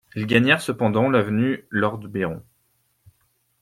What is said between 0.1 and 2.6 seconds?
Ils gagnèrent cependant l'avenue Lord Byron.